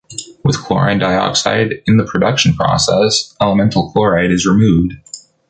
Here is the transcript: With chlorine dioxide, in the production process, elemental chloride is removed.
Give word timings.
With 0.43 0.57
chlorine 0.57 0.97
dioxide, 0.97 1.83
in 1.85 1.97
the 1.97 2.05
production 2.05 2.55
process, 2.55 3.35
elemental 3.39 3.91
chloride 3.91 4.31
is 4.31 4.47
removed. 4.47 4.95